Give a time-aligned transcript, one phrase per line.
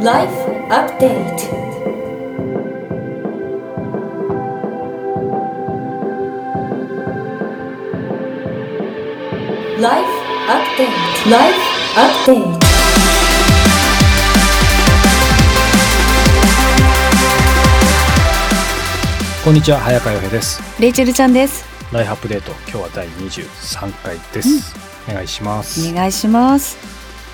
[0.00, 0.30] Life
[0.70, 1.50] Update.
[9.80, 10.10] ライフ
[10.48, 10.92] アップデー
[11.24, 11.58] トライフ
[11.96, 12.64] アップデート
[19.44, 20.62] こんにちは早川洋平です。
[20.80, 21.64] レイチェルちゃんです。
[21.92, 24.76] ライフアップデート今日は第23回です、
[25.08, 25.90] お願いします。
[25.90, 26.76] お願いします。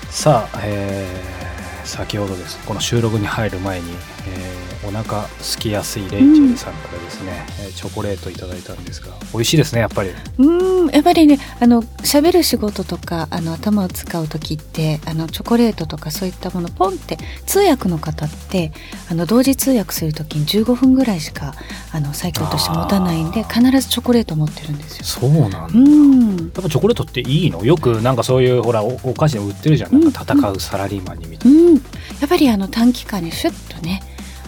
[0.09, 1.44] さあ、えー
[1.85, 2.57] 先ほどです。
[2.65, 3.91] この収録に入る前に、
[4.27, 10.11] えーお腹空きやすいレイチェルさんからですね、えーチョコレートいただいたんですが美味しいですねやっぱり。
[10.37, 18.71] うん、やっぱりね、あの喋る仕事とか、あの頭を使う時って、あのチョコレートとかそういったものポンって通訳の方って、
[19.09, 21.53] あの同時通訳する時に15分ぐらいしか
[21.91, 25.05] あのサイクルとして持たないんで、必ずチョコレート持ってるんですよ。
[25.05, 26.47] そうなんだ、うやん。
[26.47, 27.65] っぱチョコレートっていいの？
[27.65, 29.99] よくなんかそういうほらおお菓子で売ってるじゃん。
[29.99, 31.79] なんか戦うサラリーマンにみたいな、うん、や
[32.25, 34.01] っぱりあの短期間にシュッとね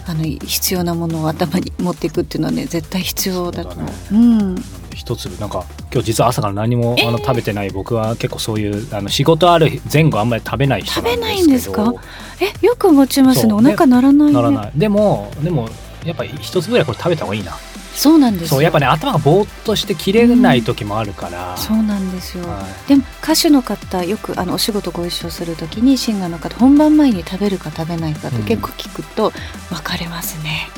[0.08, 4.56] あの必要なものを頭に持っていくっていうのはね絶対必要だと思う。
[4.94, 5.36] 一粒。
[5.36, 11.92] なんか今日実は朝から何も、あの食べてない僕は結構そういうあの仕事ある前後あんまり食べない人食べないなんですか？
[12.40, 13.52] えよく持ちますね。
[13.52, 14.32] お腹鳴らないね。
[14.32, 14.72] ならない。
[14.74, 15.68] でもでも
[16.04, 17.52] やっぱ一つぐらいこれ食べた方がいいな
[17.98, 18.48] そうなんですよ。
[18.48, 28.44] そうやっぱね頭がぼーっとして切れない時もあるから、そうなんですよ、はでも歌手の方よくあのお仕事ご一緒する時にシンガーの方本番前に食べるか食べないかってうん。
[28.44, 29.32] 結構聞くと
[29.68, 30.68] 分かれますね、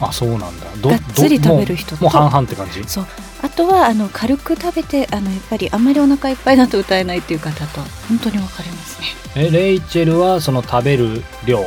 [0.00, 0.66] い、あそうなんだ。
[0.82, 2.84] どがっつりど食べる人ともうもう半々って感じ？
[2.84, 3.06] そう。
[3.42, 9.06] あとはあの軽く食べてあのやっぱりあんまりお腹いっぱいだと歌えないっていう方と本当に分かれますね。
[9.34, 11.62] えレイチェルはその食べる量？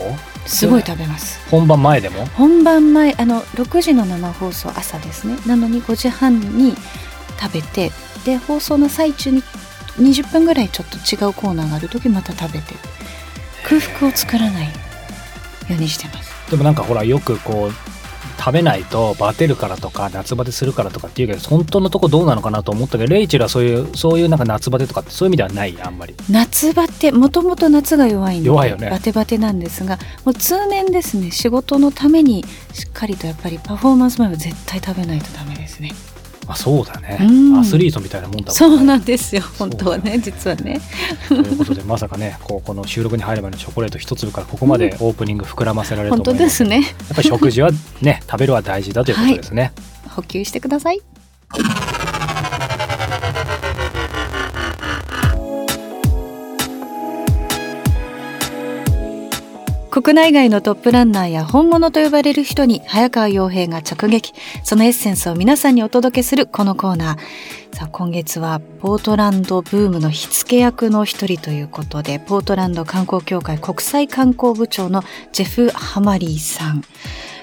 [0.50, 1.39] すごい食べます。
[1.50, 2.25] 本番前でも？
[2.28, 5.38] 本番前あの6時の生放送朝ですね。
[5.45, 6.75] なのに5時半に
[7.39, 7.92] 食べて
[8.25, 9.44] で放送の最中に
[9.97, 12.73] 20分ぐらいちょっと違うコーナーがある時また食べて
[13.64, 14.71] 空腹を作らないよ
[15.71, 16.32] うにしてます。
[16.49, 17.98] でもなんかほらよくこう
[18.39, 26.16] 食べないとバテるからとか夏バテするからとかっていうけど本当のとこどうなのかなと思ったけどレイチェルはそういうそういうなんか夏バテとかってそういう意味ではないあんまり。
[26.30, 28.89] 夏バテもともと夏が弱いんで弱いよね。
[28.89, 35.92] バテバテなんですがもう通年ですね仕事のためにしっかりとやっぱりパフォーマンス前は絶対食べないとダメですね
[36.52, 37.60] あそうだね、うん。
[37.60, 38.54] アスリートみたいなもんだもんね。
[38.54, 39.43] そうなんですよ。
[39.60, 40.82] 本当はね実はね。
[41.27, 46.82] ということでまさかねこうこの収録に入る前のチョコレート一粒からここまでオープニング膨らませられると本当思いますですね。
[46.82, 47.70] やっぱり食事は
[48.02, 49.73] ね食べるは大事だということですね、
[50.08, 51.02] 補給してください
[59.92, 64.33] 国内外のトップランナーや本物と呼ばれる人に早川洋平が直撃。
[64.64, 67.76] そのエッセンスを皆さんにお届けするこのコーナー。
[67.76, 76.83] さあ今月はポートランドブームの火付け役の一人ということでポートランド観光協会国際観光部長のジェフ・ハマリーさん。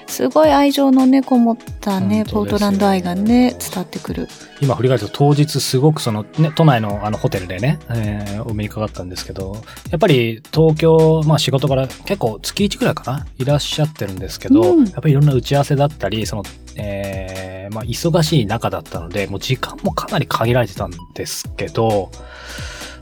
[0.07, 4.27] すごい愛情のねこもったねポートランド愛がね伝わってくる。
[4.61, 14.85] 今振り返ると当日すごくその、ね、都内のあのホテルでね、えーお目にかかったんですけど、やっぱり東京、まあ仕事から結構月1くらいかないらっしゃってるんですけど、うん。
[14.85, 16.43] やっぱりいろんな打ち合わせだったり、その、
[16.75, 22.09] えーまあ忙しい中だったので、もう時間もかなり限られてたんですけど、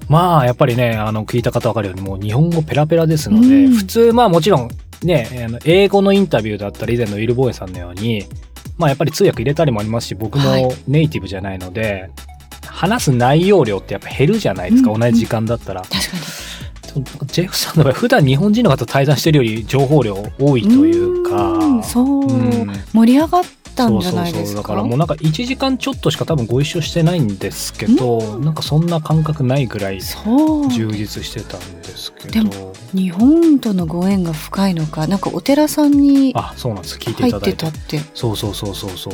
[0.10, 3.74] まあやっぱりね、あの聞いた方わかるようにもう日本語ペラペラですので、うん。
[3.74, 4.70] 普通まあもちろん
[5.04, 8.26] ね、あの英語のインタビューだったり以前のイルボーエさんのように、
[8.78, 10.64] まあやっぱり通訳入れたりもありますし、僕はい。
[10.64, 12.10] もネイティブじゃないので、
[12.68, 15.82] 話す内容量ってやっぱ減るじゃないですか、うん同じ時間だったら。
[15.82, 16.46] 確かに。
[17.28, 21.54] ジェフさんの場合、普段日本人の方滞在してるより情報量多いというか。
[21.54, 22.72] うんそう、うん。
[22.94, 23.44] 盛り上がっ
[23.76, 24.40] たんじゃないですか？
[24.40, 32.74] そうそうそうだからもうなんか1時間ちょっとしか多分ご一緒してないんですけど、なんかそんな感覚ないぐらいそう充実してたんですけでど。
[32.94, 35.06] 日本とのご縁が深いのか？
[35.08, 36.98] なんかお寺さんにあ、そうなんです。
[36.98, 37.58] 聞いて入っいただいて。
[37.58, 39.14] てたってそうそうそうそうそう。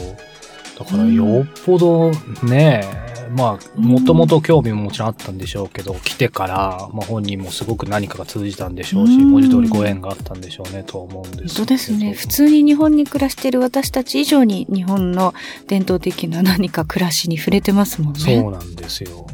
[0.80, 2.12] だからよっぽど
[2.44, 11.58] ね、まあ、もともと興味ももちろんあったんでしょうけど、来てから、まあ本人もすごく何かが通じたんでしょうし、うん文字通りご縁があったんでしょうねとは思うんです。
[11.58, 15.34] 本当ですね普通に日本に暮らしている私たち以上に日本の
[15.68, 19.26] 伝統的な何か暮らしに触れてますもんねそうなんですよ。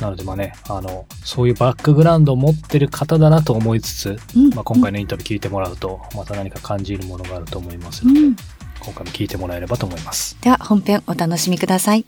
[0.00, 8.36] なのでまあね、あの、そういうバックグラウンドを持ってる方だなと思いつつ、うんまあ今回のインタビュー聞いてもらうと、また何か感じるものがあると思いますので、うん
[8.84, 10.36] 今回も聞いてもらえればと思います。
[10.42, 12.04] では本編お楽しみください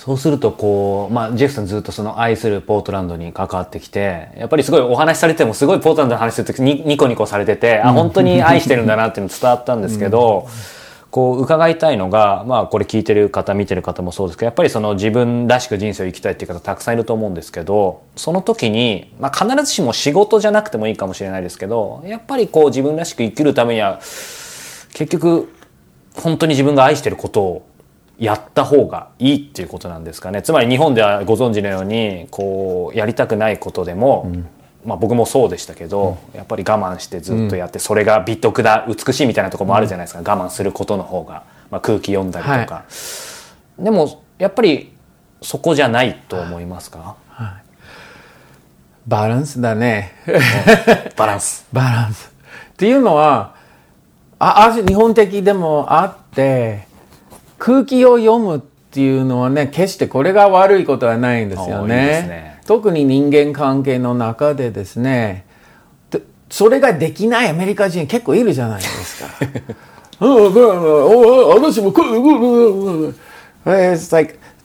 [0.00, 10.48] そうするとこう、まあ、ジェフさんずっとその愛するポートランドに関わってきて、やっぱりすごいお話しされてもすごいポートランドの話するときにニコニコされてて、あ、本当に愛してるんだなっていうの伝わったんですけど、
[11.10, 25.52] こう伺いたいのが、まあこれ聞いてる方見てる方もそうですけど、やっぱりその自分らしく人生を生きたいっていう方たくさんいると思うんですけど、その時に、まあ必ずしも仕事じゃなくてもいいかもしれないですけど、やっぱりこう自分らしく生きるためには、結局
[26.14, 27.69] 本当に自分が愛してることを
[28.20, 30.42] やった方がいいっていうことなんですかね。
[30.42, 34.30] つまり日本ではご存知のように、こうやりたくないことでも、
[34.84, 42.84] まあ、僕もそうでしたけど、やっぱり我慢してずっとやって、それが美徳だ美しいみたいなところもあるじゃないですか、我慢することの方が、まあ、空気読んだりとか、
[43.78, 44.92] でもやっぱり
[45.40, 47.16] そこじゃないと思いますか、
[49.06, 50.12] バランスだね。
[51.16, 51.66] バランス。
[51.72, 52.30] バランス。
[52.72, 53.54] っていうのは、
[54.38, 56.89] あ、あ日本的でもあって、
[57.60, 61.94] 空気を読むっていうのはね、決してこれが悪いことはないんですよね。
[61.96, 65.44] ね特に人間関係の中でですね、
[66.10, 69.28] でそれができないアメリカ人結構いるじゃないですか。
[70.20, 71.92] 私も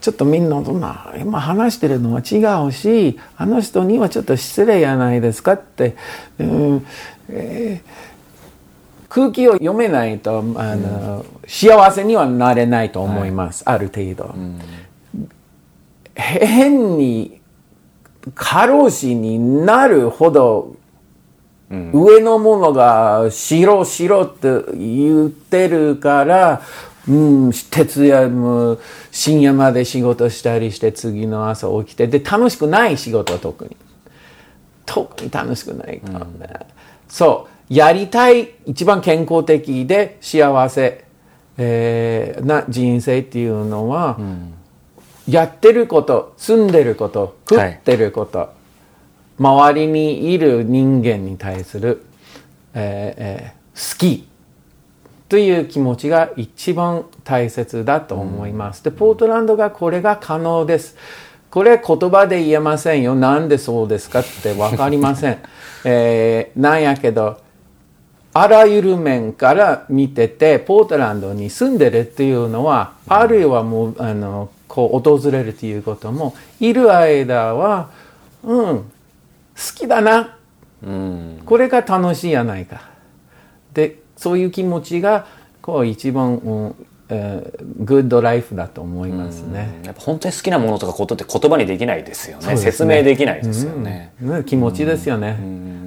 [0.01, 2.37] ちょっとみんなどんな今話してるのは違
[2.67, 5.95] うしあの人にはちょっと失礼やないですかって、
[6.39, 6.85] うん
[7.29, 8.14] えー
[9.15, 14.35] 空気を読めないとあの、幸せにはなれないと思います、ある程度、
[16.15, 17.39] へ変に
[18.33, 20.75] 過労死になるほど
[21.69, 26.61] 上のものが白白って言ってるから、
[27.07, 28.79] うん、徹夜も
[29.11, 33.77] 深夜まで仕事したりして次の朝起きてで楽しくない仕事は特に。
[34.85, 36.59] 特に楽しくないからね、
[37.07, 41.05] そうやりたい一番健康的で幸せ、
[41.57, 44.19] えーな人生っていうのは、
[45.27, 48.49] やってること住んでること食ってること、
[49.39, 52.05] 周りにいる人間に対する、
[52.73, 54.25] えーえー好き
[55.27, 58.83] という気持ちが一番大切だと思います。
[58.83, 60.95] で、ポートランドがこれが可能です。
[61.49, 63.15] これ言葉で言えませんよ。
[63.15, 65.39] なんでそうですかってわかりません。
[65.83, 67.37] えーなんやけど、
[68.37, 77.91] あらゆる面から見てて、ポートランドに住んでるっていうのは、あるいはもう、あの、こう、訪れるということも、いる間は、
[78.43, 78.83] うん、好
[79.73, 80.37] きだな。
[81.45, 82.81] これが楽しいやないか。
[83.73, 85.27] で、そういう気持ちが、
[85.61, 86.75] こう、一番、うん
[87.07, 89.79] えーグッドライフだと思いますね。
[89.85, 95.37] やっぱ本当に好きなものとかことって言葉にできないですよねね説明できないですよね、ね気持ちですよね。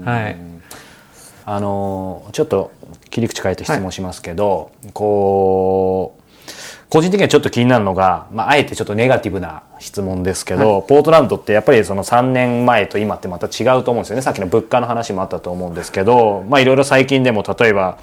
[0.05, 0.49] はい。
[1.51, 2.73] あのちょっと
[3.09, 6.23] 切り口変えて質問しますけど、こう
[6.91, 14.23] 個人的にはちょっと気になるのが、まあ、あえてちょっとネガティブな質問ですけど、ポートランドってやっぱりその3年前と今ってまた違うと思うんですよね。
[14.23, 17.97] さっきの物価の話もあったと思うんですけどまあいろいろ最近でも例えば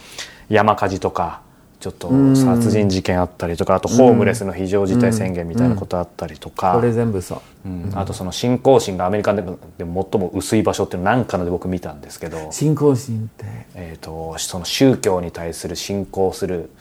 [0.50, 1.42] 山火事とか
[1.86, 6.74] ちょっと殺人事件あったりとかあとホームレスの非常事態宣言みたいなことあったりとか。
[6.74, 7.70] これ全部そう。
[7.70, 13.46] うんあとその信仰心がアメリカでも最も薄い場所っていうのを何かので僕見たんですけど、信仰心って。
[13.76, 16.72] えー、とその宗教に対する信仰する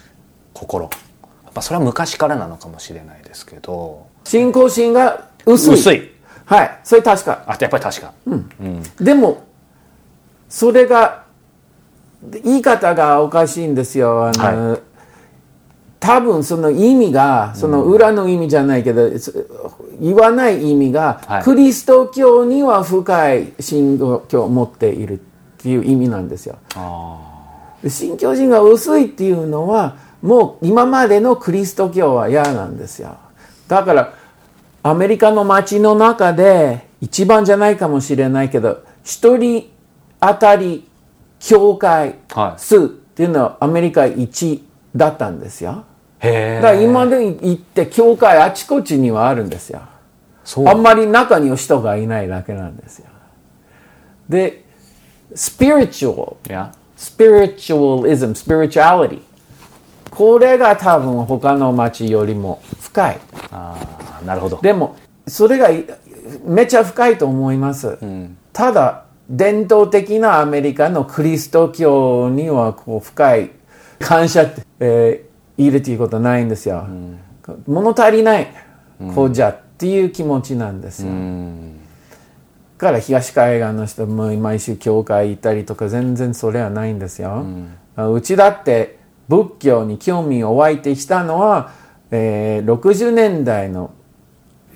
[0.54, 5.74] 心やっぱそれは昔からなのかもしれないですけど信仰心が薄い。
[5.74, 6.10] 薄い
[6.46, 6.80] はい。
[6.82, 7.44] それ確か。
[7.46, 8.14] あやっぱり確か、
[9.00, 9.44] でも、
[10.48, 11.24] それが、
[12.42, 14.26] 言い方がおかしいんですよ。
[14.26, 14.78] あの、は
[16.04, 19.32] 多分その意味が、その裏の意味じゃないけど、そ
[19.98, 25.18] 言わない意味が、はいクリスト教には深い信仰を持っているっ
[25.56, 26.58] ていう意味なんですよ。
[27.82, 33.16] で信教心が薄いっていうのは、もう今までのクリスト教は嫌なんですよ。
[33.66, 34.12] だから、
[34.82, 39.70] アメリカの街の中で一番じゃないかもしれないけど、一人
[40.20, 40.86] 当たり
[41.40, 44.60] 教会はい数っていうのはアメリカ1
[44.94, 45.86] だったんですよ。
[45.88, 45.93] へ
[46.24, 49.82] だから今で行って教会あちこちにはあるんですよ。
[50.66, 53.06] あんまり中には人がいないだけなんですよ。
[54.28, 54.64] で、
[55.34, 59.20] spiritual いや spiritualism, spirituality
[60.10, 63.20] これが多分他の町よりも深い。
[63.50, 65.84] あーなるほどでも、それがい
[66.44, 67.98] めちゃ深いと思います。
[68.52, 73.50] ただ、伝統的なアメリカのクリスト教にはこう深い
[73.98, 76.86] 感謝って、えーいるということはないんですよ。
[77.66, 78.48] 物足りない、
[79.14, 81.12] こうじゃっていう気持ちなんですよ。
[82.78, 87.44] から東海岸の人も毎週教会行ったりとか全然それはないんですよ。
[87.96, 91.70] うちだって仏教に興味を湧いてきたのは、
[92.10, 93.92] えー60年代の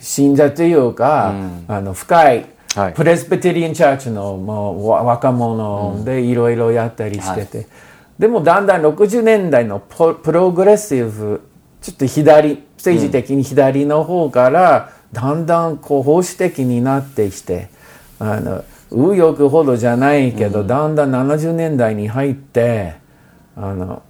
[0.01, 1.35] 信者というか、
[1.67, 2.95] あの深いはい。
[2.95, 7.67] プレスペテリアンチャーチのもうわ若者でいろいろやったりしてて、
[8.19, 11.43] でもだんだん60年代のププログレッシブ
[11.81, 17.71] ちょっと左政治的に左の方から、だんだんこう保守的になってきて
[18.19, 22.95] あの右翼ほどじゃないけど、だんだん70年代に入って
[23.57, 24.03] あの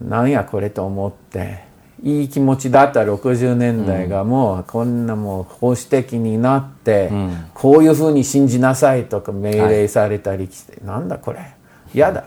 [0.00, 1.64] なんやこれと思って
[2.02, 7.10] いい気持ちだった60年代がもうこんなもう保守的になって、
[7.54, 11.54] こういうふうに信じなさいとか命令されたりして、なんだこれ。
[11.94, 12.24] 嫌だ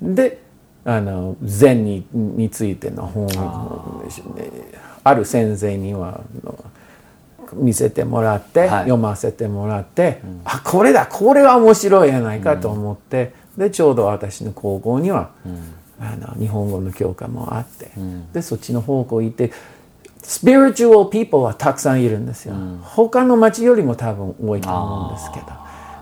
[0.00, 0.40] で
[0.84, 4.02] あの禅にについての本を
[5.04, 6.20] ある先生には
[7.54, 8.68] 見せてもらって、はい。
[8.80, 15.30] 読ませてもらって、あこれだこれは面白いやないかと思って、でちょうど私の高校には、
[16.00, 17.90] あの日本語の教科もあって、
[18.32, 19.52] でそっちの方向行って
[20.22, 25.46] スピリチュアルピープルはたくさんいるんですよ、他の町よりも多分多いと思うんですけど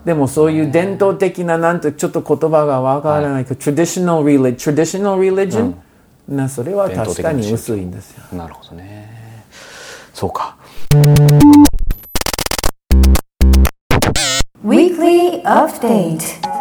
[0.07, 5.75] でもそういう伝統的ななんてちょっと言葉がわからないけど、traditional religion traditional religion、
[6.29, 9.45] なそれは確かに薄いんですよなるほどね
[10.15, 10.57] そうか
[14.65, 16.56] Weekly Update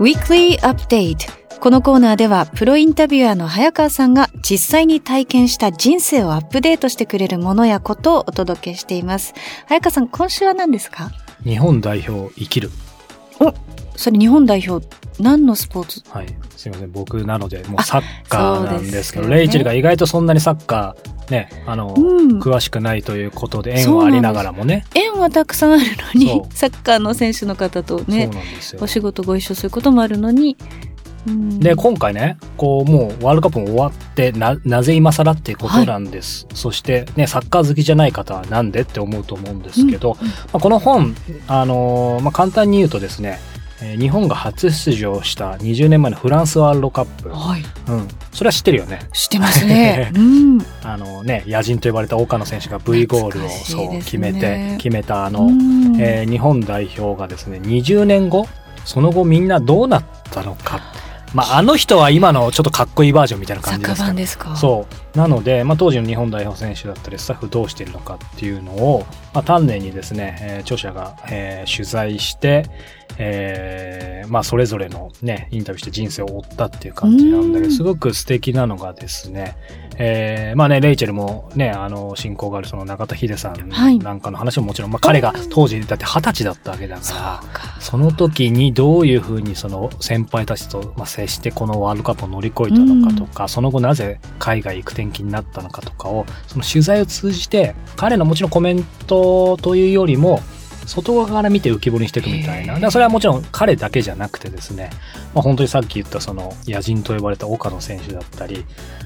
[0.00, 1.28] Weekly Update
[1.58, 9.34] このコーナーではプロインタビュアーの早川さんが実際に体験した人生をアップデートしてくれるものやことをお届けしています。
[9.66, 11.10] 早川さん、今週は何ですか？
[11.42, 12.70] 日本代表生きる。
[13.40, 13.52] お、
[13.96, 14.86] それ日本代表、
[15.18, 16.08] 何のスポーツ？
[16.08, 16.28] はい。
[16.56, 16.92] すいません。
[16.92, 22.38] 僕なので、もうサッカーなんですけど、ねレイチェルが意外とそんなにサッカー、ね、あの、うん。
[22.40, 24.84] 詳しくないということで、縁はありながらもね。
[24.94, 25.82] 縁はたくさんある
[26.14, 28.30] のにサッカーの選手の方とね
[28.80, 28.86] お。
[28.86, 30.56] 仕事ご一緒することもあるのに、
[31.26, 31.60] うん。
[31.60, 36.46] で、今回ね、こう、もうワールドカップも終わって、な、なぜ今更っていうことなんです。
[36.54, 41.14] そして、ね、サッカー好きじゃない方はなんでって思うと思うんですけど、まあ、この本、
[41.46, 43.38] あのーまあ、簡単に言うとですね、
[43.82, 47.28] えー日本が初出場した20年前のフランスワールドカップ。
[47.30, 48.08] はい、うん。
[48.32, 49.00] それは知ってるよね。
[49.12, 50.12] 知ってますね。
[50.16, 50.58] うん。
[50.82, 58.46] あのね、野人と呼ばれた岡野選手が V ゴールを、懐かしいそう、決めてね、決めたあの、うんえー日本代表がですね、20年後、
[58.84, 60.80] その後みんなどうなったのか。
[61.34, 64.94] まあ、あの人は今のちょっとかっこいいバージョンみたいな感じですから版ですかそう。
[65.14, 72.64] なので、まあ、当時の日本代表選手だったり、スタッフどうしているのかっていうのを、まあ、丹念にですね、えー著者が、えー取材して、
[73.18, 77.72] えーまあ、それぞれのね、インタビューして人生を追ったっていう感じなんだけど、うん。
[77.72, 79.56] すごく素敵なのがですね、
[80.00, 83.98] えーまあね、レイチェルもね、あの、親交があるその中田秀さはい。
[83.98, 87.14] んなんかの話ももちろん、まあ、彼が当時だって二十歳だったわけだから、
[87.52, 87.80] か。
[87.80, 100.40] その時にどういうふうにその先輩たちとまあ接してこのワールドカップを乗り越えたのかとか、その後なぜ海外行く転機になったのかとかをその取材を通じて彼のもちろんコメントというよりも
[100.88, 102.90] 外側から見て浮き彫りにしていくみたいな。
[102.90, 104.90] それはもちろん彼だけじゃなくてですね、
[105.34, 108.64] まあ、本当にさっき言ったその野人と呼ばれた岡野選手だったり、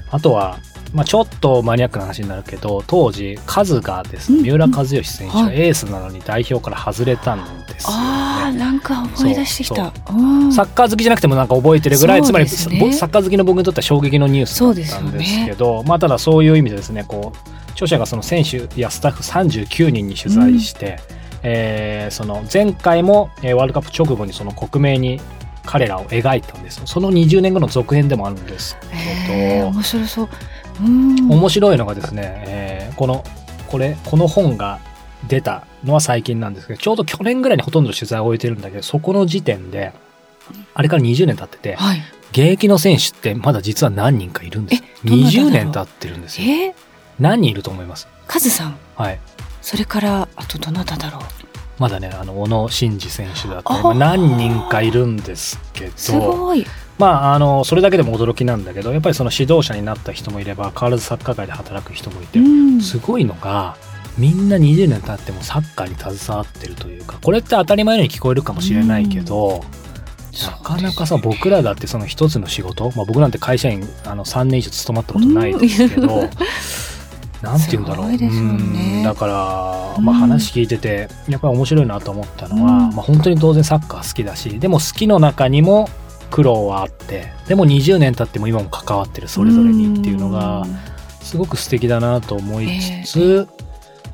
[0.09, 0.57] あとは、
[0.93, 5.61] まあ、ちょっとマニアックな話になるけど、当時、カズがですね、うん三浦知良選手がはい。
[5.61, 7.99] エースなのに代表から外れたんですよ、ね。
[7.99, 9.91] ああ、なんか思い出してきた。
[10.11, 10.53] うん。
[10.53, 20.99] サッカー好きじゃなくてもなんか覚えてるぐらい、そうつまり、サッカー好きの僕にとっては衝撃のニュースだったんですけど、まあただそういう意味でですね、こう、著者がその選手やスタッフ39人に取材して、
[21.43, 25.19] えーその前回も、えーワールドカップ直後にその克明に
[25.65, 28.77] 彼らを描いたんですよその20年後の続編でもあるんです
[29.27, 30.29] けど、面白そう。
[30.81, 31.31] うん。
[31.31, 33.23] 面白いのがですね、えーこの、
[33.67, 34.79] これ、この本が
[35.27, 39.93] 出たのは最近なんですけど、ちょうど去年ぐらいにほとんど取材を終えてるんだけど、そこの時点で、
[40.73, 42.01] あれから20年経ってて、はい。
[42.31, 44.83] 現役の選手ってまだ実は何人かいるんです。
[45.05, 46.47] えどなただろう20年経ってるんですよ。
[46.47, 46.73] えー、
[47.19, 48.07] 何人いると思います？
[48.27, 48.75] カズさん。
[48.95, 49.19] はい。
[49.63, 51.21] それから、あとどなただろう？
[51.79, 56.65] まだね、あの、小野伸二選手だったり、何人かいるんですけすど、ごい。
[56.99, 62.81] まあ、あの、それだけでも驚きなんだけど、やっぱりその指導者になった人もいれば、変わらずサッカー界で働く人もいて、うん。
[62.81, 63.75] すごいのが、
[64.17, 69.63] みんな20年経ってもサッカーに携わってるというか、これって当たり前のように聞こえるかもしれないけど、
[70.43, 76.29] なかなかさ、僕らだってその一つの仕事、まあ僕なんて会社員あの3年以上勤まったことないですけど、
[77.43, 78.07] なんて言うんだろう。
[78.07, 78.17] ね。
[78.21, 79.03] うん。
[79.03, 80.05] だから、うん。
[80.05, 82.95] まあ話聞いてて、やっぱり面白いなと思ったのは、うん。
[82.95, 85.89] まあ本当に当然サッカー好きだし、でも好きの中にも
[86.31, 90.65] 苦労はあって、でも20年経っても今も関わってるそれぞれにっていうのが、
[91.21, 93.47] すごく素敵だなと思いつつ、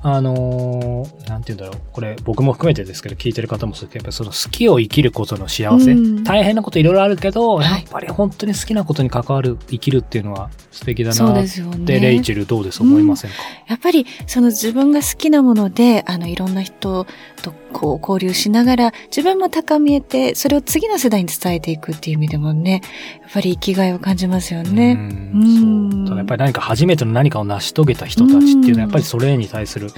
[0.01, 1.81] あのーなんて言うんだろう。
[1.91, 5.91] これ、僕も含めてですけど、聞いてる方もそうやっぱりその好きを生きることの幸せ。
[5.91, 11.85] うん大変なこといろいろあるけど、はいやっぱり本当に好きなことに関わる、生きるっていうのは素敵だそうなっですよね。
[11.85, 13.37] て、レイチェルどうです思いませんか、
[13.67, 17.05] やっぱりその自分が好きなもので、あのいろんな人
[17.41, 22.81] とこう交流しながら自分も高めて、それを次の世代に伝えていくっていう意味でもね、
[23.21, 24.93] やっぱり生きがいを感じますよね。
[24.93, 29.88] うんうんそうただやっぱり何か初めての何かを成し遂げた人たちっていうのはやっぱりそれに対する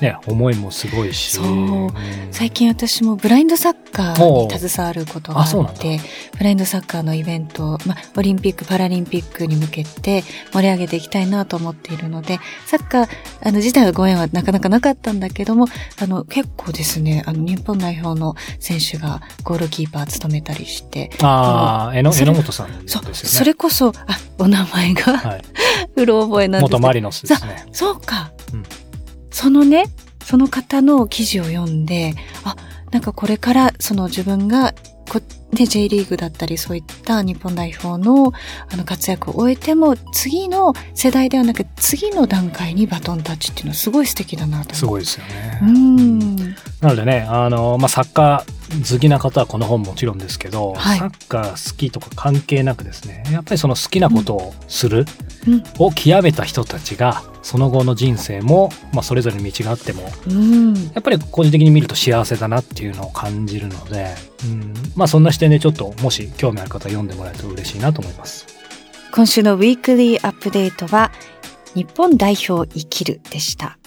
[0.00, 1.32] ね、思いもすごいし。
[1.32, 1.90] そうん
[2.30, 6.00] 最近私もブラインドサッカーに携わることがあって、
[6.38, 13.08] ブラインドサッカーのイベント、まあ、オリンピック、パラリンピックに向けて盛り上げていきたいなと思っているので、サッカー、
[13.42, 15.66] あの、自体はご縁はなかなかなかったんだけども、
[16.00, 23.14] あの、結構ですね、あの、日本代表の選手がゴールキーパー務めたりして、ああ、榎本さんですそう。
[23.14, 25.42] それこそ、あ、お名前が、はい。
[25.96, 27.66] うろ覚えなんです元マリノスですね。
[27.72, 28.32] そうか。
[28.54, 28.64] うん
[29.40, 29.86] そのね、
[30.22, 32.12] その方の記事を読んで、
[32.44, 32.56] あ、
[32.90, 34.74] なんかこれからその自分が
[35.08, 38.34] こね、J リーグだったりそういった日本代表の
[38.70, 44.74] あの活躍を終えても次の世代ではなく次の段階にバトンタッチっていうのはすごい素敵だなと。
[44.74, 45.58] すごいですよね。
[45.62, 46.36] うん。
[46.36, 55.29] なのでね、あの、まあ、サッカー好きな方はこの本もちろんですけど、はいサッカー好きとか関係なくですね、やっぱりその好きなことをする、うん
[55.78, 60.74] を極めた人たちが、その後の人生も、まあ、それぞれに道があっても、うん。
[60.74, 68.46] やっぱり個人的に見ると幸せだなっていうのを感じるので、うん、まあそんな視点でちょっともし興味ある方は読んでもらえると嬉しいなと思います。
[69.12, 71.10] 今週のウィークリーアップデートは
[71.74, 73.78] 日本代表生きるでした。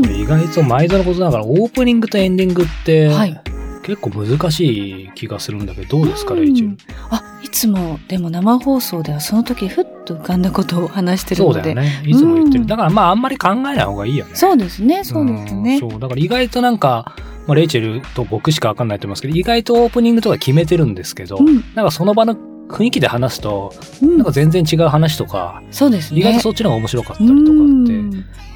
[0.00, 3.40] 意外と毎度のことながらオープニングとエンディングって、はい
[3.86, 6.76] 結構難しい気がするんだけど、どうですか、レイチェル。
[7.08, 11.60] あ、いつもでも生放送ではその時ふっと浮かんだことを話してるそので。
[11.60, 12.02] うだよね。
[12.04, 12.62] いつも言ってる。
[12.62, 14.32] うんだからまああんまり考えない方がいいよね。
[14.34, 15.76] そうですね、そうですね。
[15.76, 16.00] んそう。
[16.00, 17.14] だから意外となんか、
[17.46, 22.36] まあ、レイチェルと僕しかわかんないと思いますけど、意外とオープニングとか決めてるんですけど、うんなんかその場の
[22.68, 26.20] 雰囲気で話すと、うんなんか全然違う話とか、そうですね。
[26.20, 27.52] 意外とそっちの方が面白かったりとかって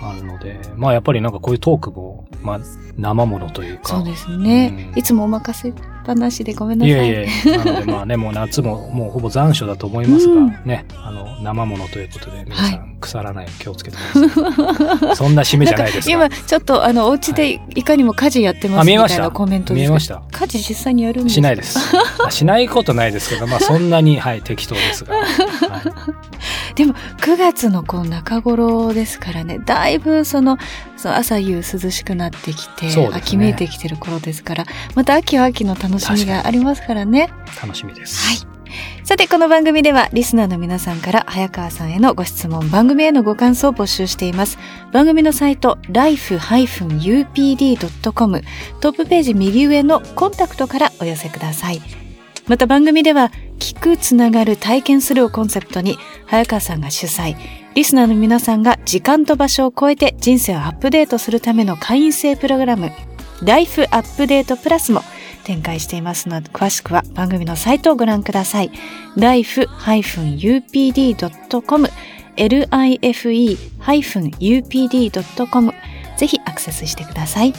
[0.03, 2.61] あるので、まあやっぱりなんかこういうトークも、まあ
[2.96, 3.96] 生ものというか。
[3.96, 4.90] そうですね。
[4.92, 5.73] うんいつもお任せ
[6.05, 7.12] 話でごめんないさい。
[7.12, 15.17] やいやなのでまあね、もう夏ももうほぼ残暑だと思いますが、うんね、あの、生ものということで皆さはん腐らない気をつけてくだ。
[15.17, 16.13] そんな締めじゃないですか。
[16.13, 21.35] 今ちょっとあのお家でいかにも家事やってますみたいなコメントですけど見えました家事実際にやるんですか？
[21.35, 21.79] しないです。
[22.25, 25.17] あしないことないですけど、まあそんなに、はい、適当ですが。
[25.17, 25.25] はい
[26.77, 30.57] でも9月のこう中頃ですからねだいぶその
[30.97, 37.29] その朝夕涼しくなってきて、ね秋めいてきてる頃ですからまた秋は秋の楽しみがありますからね
[37.61, 38.27] 楽しみです。
[38.27, 38.60] はい
[39.11, 44.57] さてこの番組ではリスナーの皆さんから早川さんへのご質問番組へのご感想を募集しています。
[44.92, 46.42] 番組のサイト life-upd.com
[48.81, 51.83] トップページ右上のコンタクトからお寄せください。
[52.46, 57.35] また番組では聞くつながる体験するをコンセプトに早川さんが主催。
[57.75, 62.92] リスナーの皆さんが時間と場所を超えて人生をアップデートするための会員制プログラム
[63.42, 65.03] ライフアップデートプラスも
[65.40, 68.70] 展開していますので詳しくは番組のサイトをご覧ください。
[69.16, 69.61] life-upd.com
[72.37, 73.72] life-upd.com
[76.16, 77.55] ぜひアクセスしてください。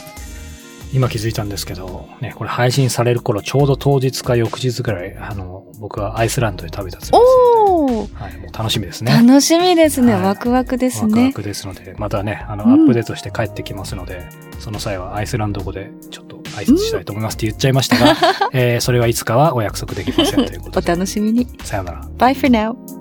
[0.94, 7.32] 今気づいたんですけど、ね、これ配信される頃、ちょうど当日か翌日ぐらい、あの、僕はアイスランドで食べたつもりで
[8.08, 9.14] すので、はい、もう楽しみですね。
[9.14, 10.24] 楽しみですね、はい。
[10.24, 14.28] ワクワクですワクワねクですので、またね、あの、うんアップデートして帰ってきますので、
[14.60, 18.16] その際はアイスランド語でちょっと挨拶したいと思いますって言っちゃいましたが、
[18.54, 21.48] えーそれはいつかはお約束できませんということおで、楽しみに。
[21.64, 22.02] さようなら。
[22.18, 23.01] Bye for now